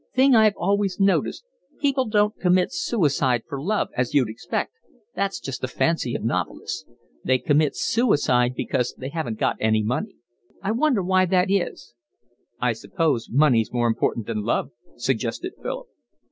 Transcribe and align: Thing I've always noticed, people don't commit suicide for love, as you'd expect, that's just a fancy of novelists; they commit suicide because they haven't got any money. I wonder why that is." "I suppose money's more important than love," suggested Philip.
Thing 0.15 0.33
I've 0.33 0.55
always 0.57 0.99
noticed, 0.99 1.45
people 1.79 2.05
don't 2.07 2.35
commit 2.39 2.73
suicide 2.73 3.43
for 3.47 3.61
love, 3.61 3.89
as 3.95 4.15
you'd 4.15 4.29
expect, 4.31 4.73
that's 5.13 5.39
just 5.39 5.63
a 5.63 5.67
fancy 5.67 6.15
of 6.15 6.23
novelists; 6.23 6.85
they 7.23 7.37
commit 7.37 7.75
suicide 7.75 8.55
because 8.55 8.95
they 8.97 9.09
haven't 9.09 9.37
got 9.37 9.57
any 9.59 9.83
money. 9.83 10.15
I 10.59 10.71
wonder 10.71 11.03
why 11.03 11.27
that 11.27 11.51
is." 11.51 11.93
"I 12.59 12.73
suppose 12.73 13.29
money's 13.29 13.71
more 13.71 13.85
important 13.85 14.25
than 14.25 14.41
love," 14.41 14.71
suggested 14.95 15.53
Philip. 15.61 15.85